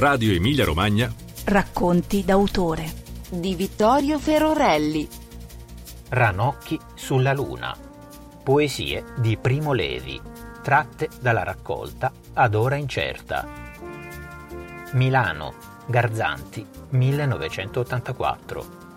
[0.00, 1.12] Radio Emilia Romagna.
[1.44, 2.90] Racconti d'autore
[3.28, 5.06] di Vittorio Ferorelli.
[6.08, 7.76] Ranocchi sulla luna.
[8.42, 10.18] Poesie di Primo Levi,
[10.62, 13.46] tratte dalla raccolta Ad ora incerta.
[14.92, 15.52] Milano,
[15.84, 18.88] Garzanti, 1984.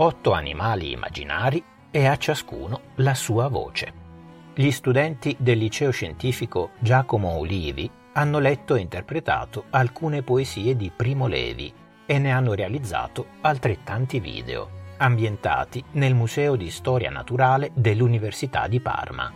[0.00, 4.06] Otto animali immaginari e a ciascuno la sua voce.
[4.54, 11.26] Gli studenti del liceo scientifico Giacomo Olivi hanno letto e interpretato alcune poesie di Primo
[11.26, 11.72] Levi
[12.06, 19.32] e ne hanno realizzato altrettanti video, ambientati nel Museo di Storia Naturale dell'Università di Parma.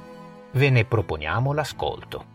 [0.53, 2.32] Ve ne proponiamo l'ascolto.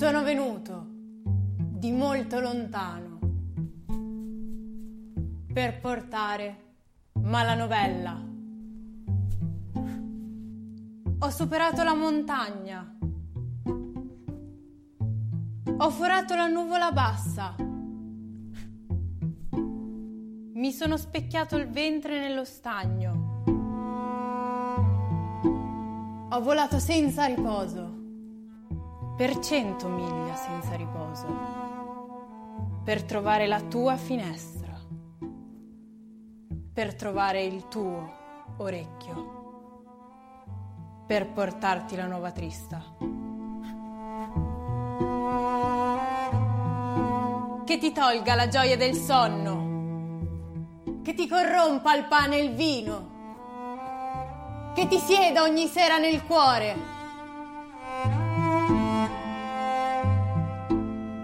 [0.00, 3.18] Sono venuto di molto lontano
[5.52, 6.76] per portare
[7.20, 8.18] malanovella.
[11.18, 12.96] Ho superato la montagna.
[15.76, 17.54] Ho forato la nuvola bassa.
[19.50, 23.42] Mi sono specchiato il ventre nello stagno.
[26.30, 27.89] Ho volato senza riposo
[29.20, 31.26] per cento miglia senza riposo,
[32.82, 34.80] per trovare la tua finestra,
[36.72, 38.10] per trovare il tuo
[38.56, 39.84] orecchio,
[41.06, 42.82] per portarti la nuova trista.
[47.66, 53.08] Che ti tolga la gioia del sonno, che ti corrompa il pane e il vino,
[54.74, 56.99] che ti sieda ogni sera nel cuore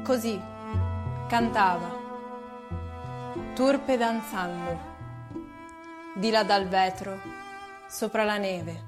[0.06, 0.40] Così
[1.26, 1.90] cantava,
[3.56, 4.78] turpe danzando,
[6.14, 7.18] di là dal vetro,
[7.88, 8.84] sopra la neve.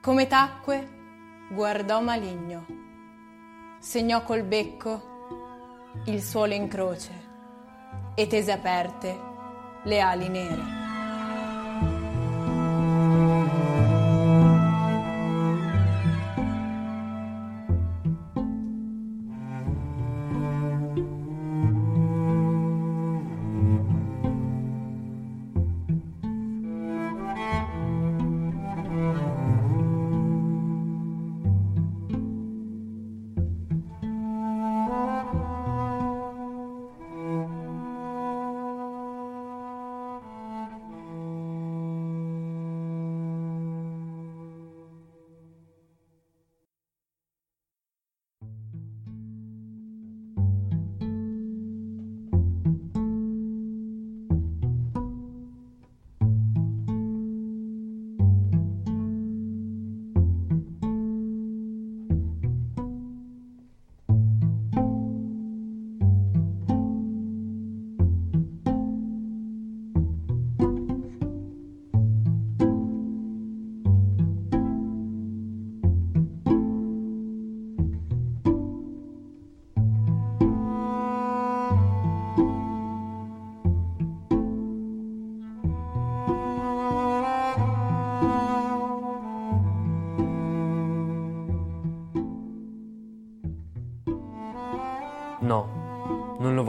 [0.00, 2.66] Come tacque, guardò maligno,
[3.80, 7.26] segnò col becco il suolo in croce
[8.14, 9.18] e tese aperte
[9.82, 10.77] le ali nere.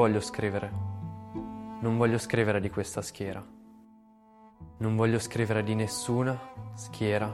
[0.09, 0.71] voglio scrivere.
[1.81, 3.45] Non voglio scrivere di questa schiera.
[4.77, 6.35] Non voglio scrivere di nessuna
[6.73, 7.31] schiera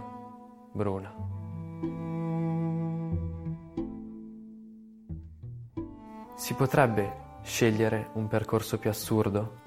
[0.73, 1.13] bruna.
[6.35, 9.61] Si potrebbe scegliere un percorso più assurdo?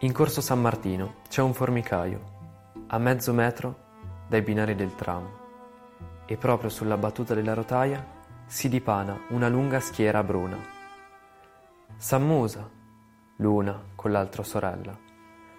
[0.00, 2.20] In corso San Martino c'è un formicaio,
[2.86, 3.88] a mezzo metro
[4.28, 5.28] dai binari del tram,
[6.24, 8.06] e proprio sulla battuta della rotaia
[8.46, 10.78] si dipana una lunga schiera bruna
[12.02, 12.66] S'ammusa
[13.36, 14.98] l'una con l'altra sorella,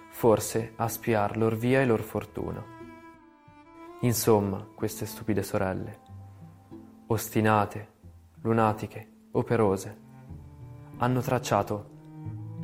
[0.09, 2.65] forse a spiar lor via e lor fortuna.
[3.99, 5.99] Insomma, queste stupide sorelle,
[7.05, 7.93] ostinate,
[8.41, 9.99] lunatiche, operose,
[10.97, 11.89] hanno tracciato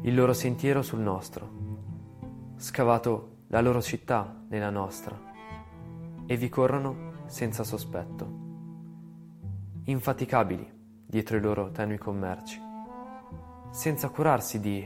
[0.02, 5.16] il loro sentiero sul nostro, scavato la loro città nella nostra.
[6.26, 8.28] E vi corrono senza sospetto,
[9.84, 10.68] infaticabili
[11.06, 12.66] dietro i loro tenui commerci,
[13.78, 14.80] senza curarsi di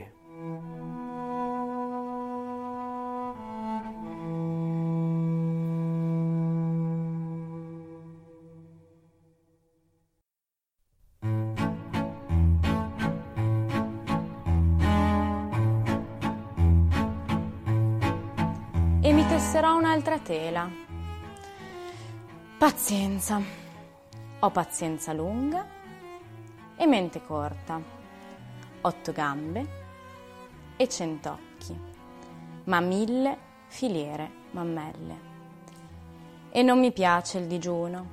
[19.00, 20.68] e mi tesserò un'altra tela.
[22.58, 23.40] Pazienza.
[24.40, 25.66] Ho pazienza lunga
[26.76, 28.01] e mente corta.
[28.84, 29.80] Otto gambe
[30.76, 31.78] e cent'occhi,
[32.64, 33.38] ma mille
[33.68, 35.30] filiere mammelle.
[36.50, 38.06] E non mi piace il digiuno,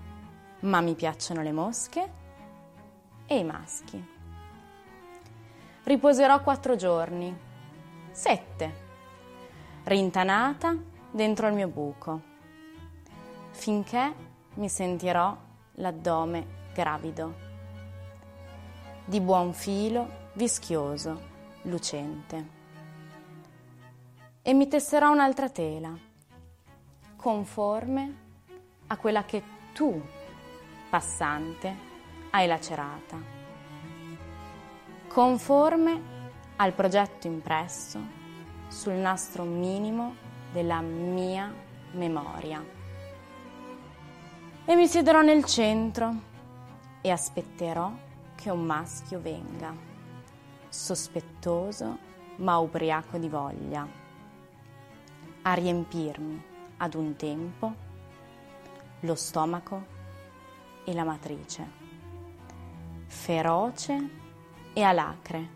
[0.60, 2.12] ma mi piacciono le mosche
[3.26, 4.18] e i maschi.
[5.86, 7.36] Riposerò quattro giorni,
[8.12, 8.88] sette
[9.86, 10.78] rintanata
[11.10, 12.22] dentro il mio buco,
[13.50, 14.14] finché
[14.54, 15.36] mi sentirò
[15.74, 17.34] l'addome gravido,
[19.06, 21.22] di buon filo, vischioso,
[21.64, 22.48] lucente.
[24.42, 25.94] E mi tesserò un'altra tela,
[27.18, 28.16] conforme
[28.88, 29.44] a quella che
[29.74, 30.02] tu,
[30.90, 31.76] passante,
[32.30, 33.18] hai lacerata,
[35.10, 36.02] conforme
[36.56, 38.00] al progetto impresso
[38.70, 40.16] sul nastro minimo
[40.54, 41.54] della mia
[41.92, 42.66] memoria.
[44.64, 46.14] E mi siederò nel centro
[47.02, 47.92] e aspetterò
[48.36, 49.89] che un maschio venga,
[50.70, 51.98] sospettoso
[52.38, 53.88] ma ubriaco di voglia,
[55.42, 56.44] a riempirmi
[56.78, 57.74] ad un tempo
[59.02, 59.86] lo stomaco
[60.86, 61.68] e la matrice,
[63.08, 64.10] feroce
[64.74, 65.50] e alacre,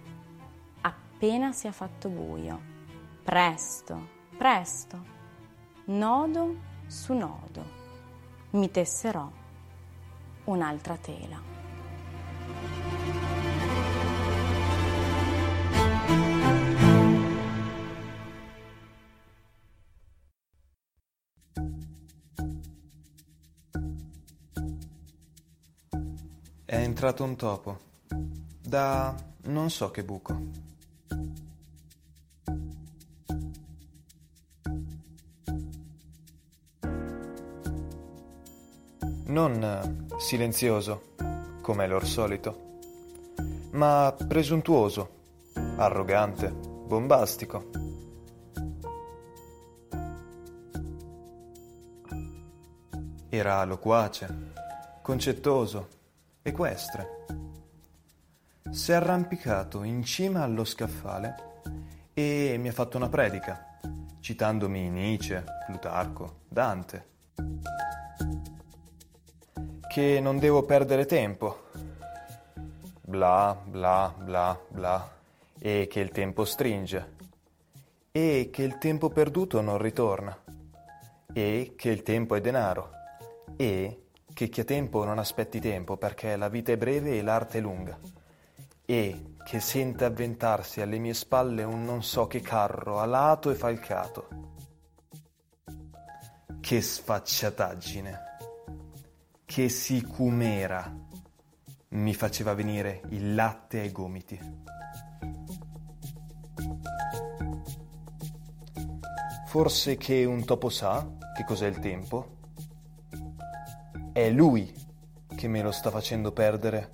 [0.81, 2.71] appena sia fatto buio
[3.23, 5.01] Presto, presto,
[5.85, 6.57] nodo
[6.87, 7.63] su nodo,
[8.51, 9.31] mi tesserò
[10.43, 11.52] un'altra tela.
[26.73, 27.79] È entrato un topo
[28.59, 30.35] da non so che buco.
[39.25, 41.13] non eh, silenzioso,
[41.61, 42.79] come lor solito,
[43.73, 45.09] ma presuntuoso,
[45.75, 47.69] arrogante, bombastico.
[53.29, 54.53] Era loquace,
[55.03, 56.01] concettoso,
[56.43, 57.25] equestre.
[58.69, 61.61] Si è arrampicato in cima allo scaffale
[62.13, 63.79] e mi ha fatto una predica,
[64.19, 67.11] citandomi Nietzsche, Plutarco, Dante
[69.93, 71.65] che non devo perdere tempo.
[72.99, 75.11] Bla bla bla bla.
[75.59, 77.13] E che il tempo stringe.
[78.11, 80.35] E che il tempo perduto non ritorna.
[81.31, 82.89] E che il tempo è denaro.
[83.55, 84.02] E
[84.33, 87.61] che chi ha tempo non aspetti tempo perché la vita è breve e l'arte è
[87.61, 87.97] lunga.
[88.85, 94.27] E che sente avventarsi alle mie spalle un non so che carro alato e falcato.
[96.59, 98.31] Che sfacciataggine!
[99.53, 100.91] che sicumera
[101.89, 104.39] mi faceva venire il latte ai gomiti.
[109.45, 112.37] Forse che un topo sa che cos'è il tempo?
[114.13, 114.71] È lui
[115.35, 116.91] che me lo sta facendo perdere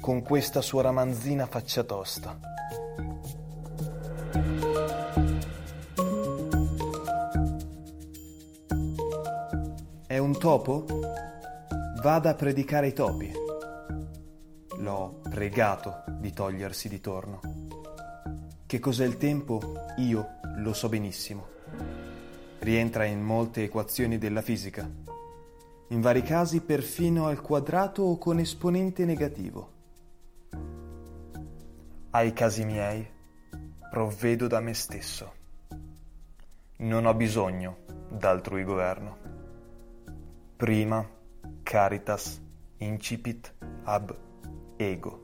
[0.00, 2.38] con questa sua ramanzina faccia tosta.
[10.06, 10.84] È un topo?
[12.00, 13.32] vada a predicare ai topi.
[14.78, 17.40] L'ho pregato di togliersi di torno.
[18.64, 19.60] Che cos'è il tempo?
[19.96, 21.48] Io lo so benissimo.
[22.60, 25.11] Rientra in molte equazioni della fisica.
[25.92, 29.70] In vari casi perfino al quadrato o con esponente negativo.
[32.12, 33.06] Ai casi miei
[33.90, 35.34] provvedo da me stesso.
[36.78, 37.76] Non ho bisogno
[38.08, 39.18] d'altrui governo.
[40.56, 41.06] Prima
[41.62, 42.40] caritas
[42.78, 43.52] incipit
[43.84, 44.16] ab
[44.78, 45.20] ego.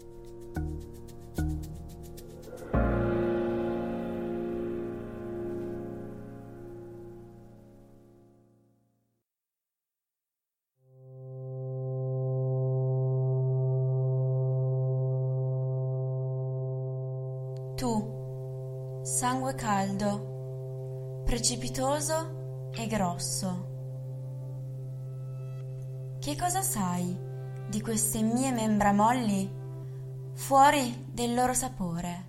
[19.18, 23.66] Sangue caldo, precipitoso e grosso.
[26.20, 27.18] Che cosa sai
[27.68, 29.50] di queste mie membra molli
[30.34, 32.26] fuori del loro sapore?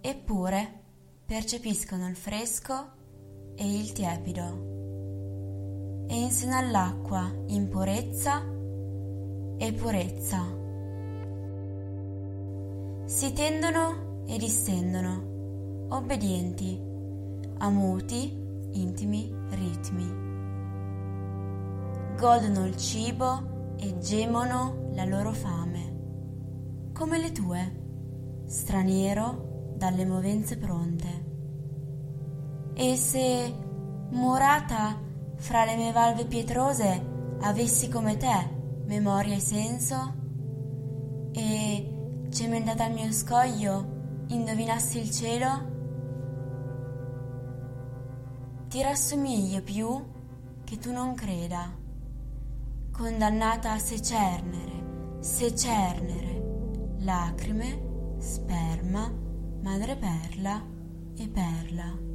[0.00, 0.80] Eppure
[1.24, 2.90] percepiscono il fresco
[3.54, 8.42] e il tiepido, e in seno all'acqua impurezza
[9.58, 10.56] e purezza
[13.04, 16.78] si tendono e distendono, obbedienti,
[17.58, 18.38] a muti,
[18.72, 20.26] intimi ritmi.
[22.18, 31.26] Godono il cibo e gemono la loro fame, come le tue, straniero dalle movenze pronte.
[32.74, 33.54] E se,
[34.10, 35.00] murata
[35.36, 40.14] fra le mie valve pietrose, avessi come te memoria e senso,
[41.32, 43.96] e cementata al mio scoglio,
[44.28, 45.76] indovinassi il cielo?
[48.68, 50.04] Ti rassomiglio più
[50.64, 51.74] che tu non creda,
[52.92, 59.10] condannata a secernere, secernere, lacrime, sperma,
[59.62, 60.66] madreperla
[61.16, 62.06] e perla.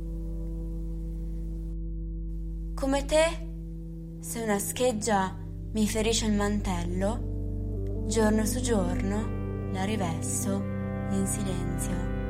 [2.75, 5.35] Come te, se una scheggia
[5.71, 10.72] mi ferisce il mantello, giorno su giorno, la rivesto
[11.13, 12.22] in silenzio.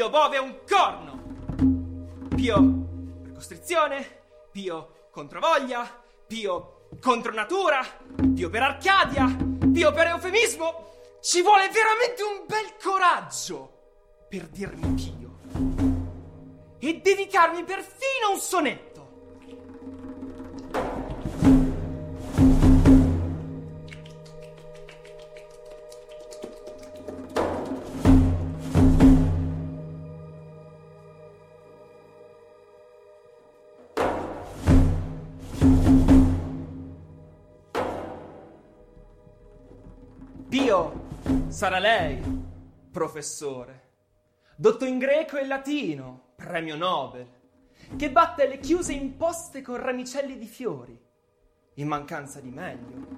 [0.00, 2.28] Pio Bove è un corno!
[2.34, 2.54] Pio
[3.22, 5.86] per costrizione, Pio contro voglia,
[6.26, 7.84] Pio contro natura,
[8.34, 9.26] Pio per Arcadia,
[9.70, 11.18] Pio per eufemismo.
[11.20, 15.38] Ci vuole veramente un bel coraggio per dirmi Pio.
[16.78, 18.99] E dedicarmi perfino un sonetto.
[41.60, 42.18] Sarà lei,
[42.90, 43.88] professore,
[44.56, 47.28] dotto in greco e latino, premio Nobel,
[47.98, 50.98] che batte le chiuse imposte con ramicelli di fiori,
[51.74, 53.08] in mancanza di meglio.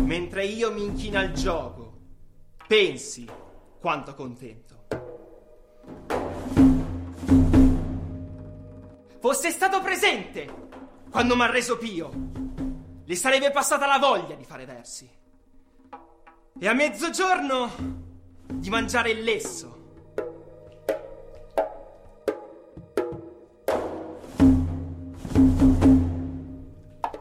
[0.00, 2.00] Mentre io mi inchino al gioco,
[2.66, 3.26] pensi
[3.80, 4.73] quanto contento.
[9.24, 10.46] Fosse stato presente
[11.10, 12.10] quando mi ha reso Pio,
[13.06, 15.10] le sarebbe passata la voglia di fare versi.
[16.60, 17.70] E a mezzogiorno
[18.52, 19.82] di mangiare il lesso.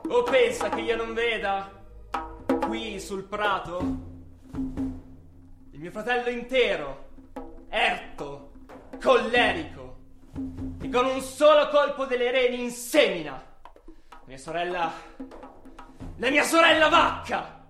[0.10, 1.72] O pensa che io non veda
[2.66, 3.80] qui sul prato
[5.72, 7.12] il mio fratello intero,
[7.70, 8.52] erto,
[9.02, 9.83] collerico
[10.94, 13.44] con un solo colpo delle reni insemina
[14.26, 14.94] mia sorella,
[16.18, 17.62] la mia sorella vacca.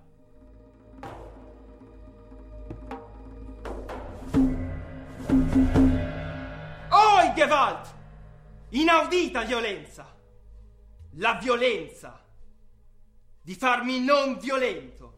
[7.24, 7.94] poi Gewalt!
[8.70, 10.14] Inaudita violenza!
[11.18, 12.22] La violenza
[13.42, 15.13] di farmi non violento.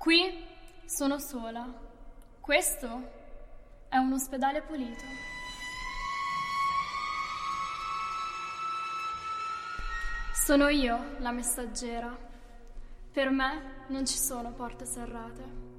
[0.00, 0.46] Qui
[0.86, 1.70] sono sola.
[2.40, 3.10] Questo
[3.86, 5.04] è un ospedale pulito.
[10.32, 12.16] Sono io la messaggera.
[13.12, 15.69] Per me non ci sono porte serrate.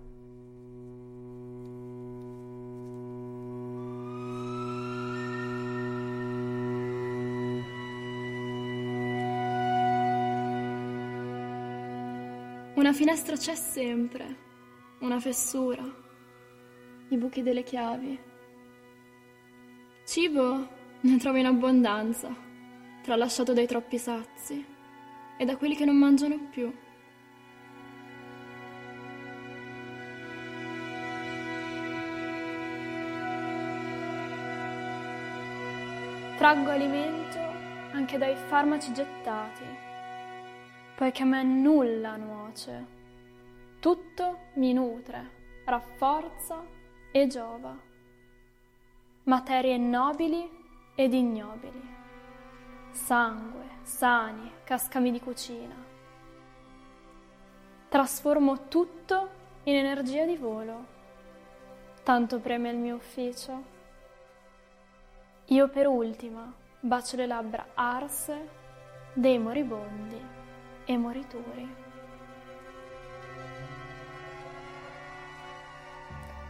[12.91, 14.35] Una finestra c'è sempre,
[14.99, 15.81] una fessura,
[17.07, 18.19] i buchi delle chiavi.
[20.03, 20.67] Cibo
[20.99, 22.35] ne trovo in abbondanza,
[23.01, 24.65] tralasciato dai troppi sazi
[25.37, 26.69] e da quelli che non mangiano più.
[36.35, 37.39] Traggo alimento
[37.93, 39.90] anche dai farmaci gettati
[41.01, 42.85] poiché a me nulla nuoce.
[43.79, 46.63] Tutto mi nutre, rafforza
[47.11, 47.75] e giova.
[49.23, 50.47] Materie nobili
[50.93, 51.81] ed ignobili.
[52.91, 55.73] Sangue, sani, cascami di cucina.
[57.89, 59.29] Trasformo tutto
[59.63, 60.85] in energia di volo.
[62.03, 63.63] Tanto preme il mio ufficio.
[65.45, 68.49] Io per ultima bacio le labbra arse
[69.15, 70.40] dei moribondi
[70.93, 71.75] e morituri.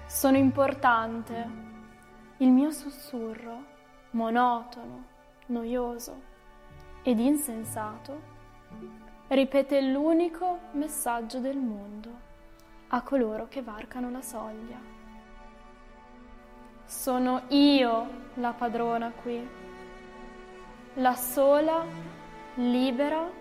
[0.06, 1.70] Sono importante.
[2.38, 3.64] Il mio sussurro,
[4.12, 5.06] monotono,
[5.48, 6.30] noioso
[7.04, 8.22] ed insensato,
[9.28, 12.30] ripete l'unico messaggio del mondo
[12.88, 14.80] a coloro che varcano la soglia.
[16.86, 19.48] Sono io la padrona qui,
[20.96, 21.86] la sola,
[22.56, 23.41] libera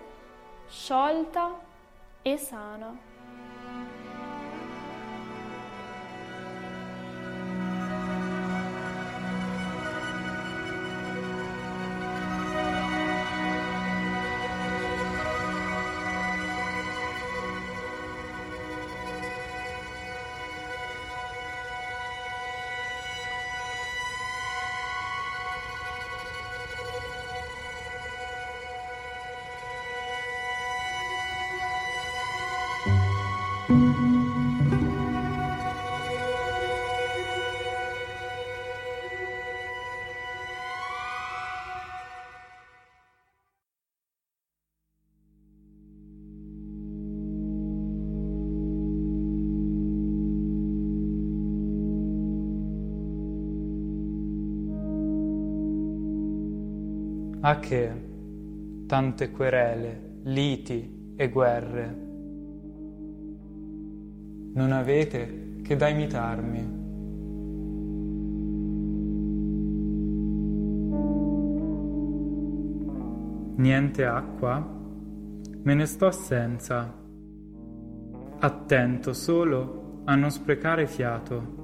[0.71, 1.59] sciolta
[2.21, 3.10] e sana.
[57.43, 57.91] A che
[58.85, 62.10] tante querele, liti e guerre?
[64.53, 66.79] Non avete che da imitarmi.
[73.55, 74.79] Niente acqua?
[75.63, 76.93] Me ne sto senza.
[78.39, 81.59] Attento solo a non sprecare fiato.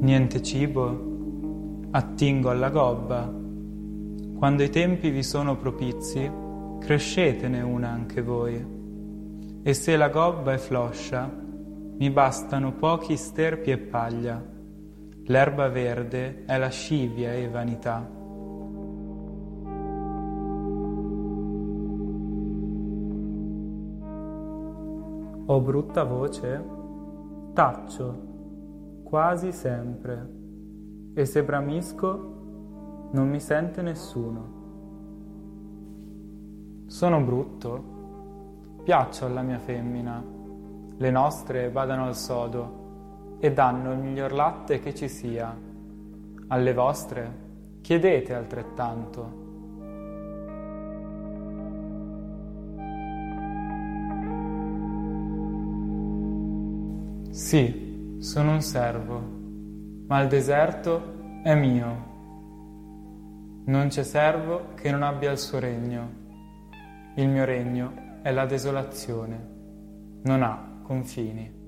[0.00, 1.08] Niente cibo?
[1.92, 3.32] attingo alla gobba.
[4.36, 6.30] Quando i tempi vi sono propizi,
[6.78, 8.79] crescetene una anche voi.
[9.62, 11.30] E se la gobba è floscia,
[11.98, 14.42] mi bastano pochi sterpi e paglia.
[15.24, 18.18] L'erba verde è la scivia e vanità.
[25.46, 26.64] Ho brutta voce?
[27.52, 30.38] Taccio, quasi sempre
[31.14, 34.58] e se bramisco non mi sente nessuno.
[36.86, 37.99] Sono brutto?
[38.82, 40.24] Piaccio alla mia femmina.
[40.96, 45.54] Le nostre badano al sodo e danno il miglior latte che ci sia.
[46.48, 47.48] Alle vostre
[47.82, 49.38] chiedete altrettanto.
[57.30, 59.22] Sì, sono un servo,
[60.06, 62.08] ma il deserto è mio.
[63.66, 66.18] Non c'è servo che non abbia il suo regno.
[67.16, 69.48] Il mio regno è la desolazione,
[70.22, 71.59] non ha confini.